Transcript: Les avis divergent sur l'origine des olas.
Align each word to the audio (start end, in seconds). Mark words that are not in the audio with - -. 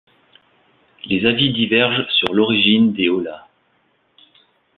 Les 1.05 1.27
avis 1.27 1.53
divergent 1.53 2.09
sur 2.09 2.33
l'origine 2.33 2.91
des 2.91 3.07
olas. 3.07 3.47